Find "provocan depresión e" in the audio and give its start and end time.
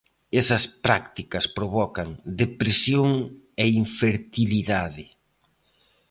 1.57-3.65